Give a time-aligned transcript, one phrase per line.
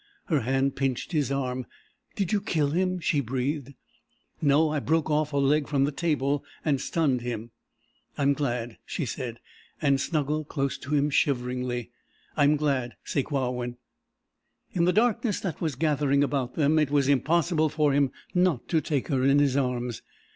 [0.29, 1.67] Her hand pinched his arm.
[2.15, 3.75] "Did you kill him?" she breathed.
[4.41, 4.69] "No.
[4.69, 7.51] I broke off a leg from the table and stunned him."
[8.17, 9.37] "I'm glad," she said,
[9.79, 11.91] and snuggled close to him shiveringly.
[12.35, 13.77] "I'm glad, Sakewawin."
[14.73, 18.81] In the darkness that was gathering about them it was impossible for him not to
[18.81, 20.01] take her in his arms.